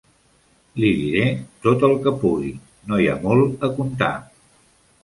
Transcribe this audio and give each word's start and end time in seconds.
Li 0.83 0.89
diré 1.01 1.27
tot 1.67 1.85
el 1.89 1.93
que 2.07 2.15
pugui; 2.25 2.51
no 2.91 3.03
hi 3.05 3.09
ha 3.13 3.21
molt 3.29 3.69
a 3.69 3.73
contar. 3.79 4.15